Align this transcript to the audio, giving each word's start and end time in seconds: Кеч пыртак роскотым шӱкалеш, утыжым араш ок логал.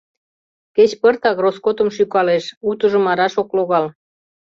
Кеч 0.75 0.91
пыртак 1.01 1.37
роскотым 1.43 1.89
шӱкалеш, 1.95 2.45
утыжым 2.69 3.05
араш 3.11 3.33
ок 3.41 3.49
логал. 3.57 3.85